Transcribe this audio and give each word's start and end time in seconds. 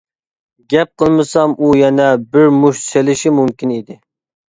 گەپ 0.73 0.89
قىلمىسام 1.01 1.55
ئۇ 1.67 1.71
يەنە 1.83 2.09
بىر 2.35 2.53
مۇش 2.65 2.83
سېلىشى 2.89 3.37
مۇمكىن 3.41 3.79
ئىدى. 3.81 4.05